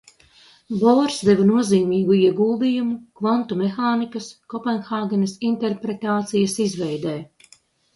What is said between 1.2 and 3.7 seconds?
deva nozīmīgu ieguldījumu kvantu